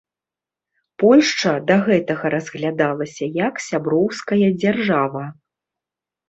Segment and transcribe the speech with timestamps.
[1.01, 5.23] Польшча да гэтага разглядалася як сяброўская дзяржава.